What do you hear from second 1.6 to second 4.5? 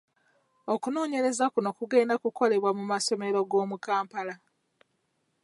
kugenda kukolebwa mu masomero g'omu Kampala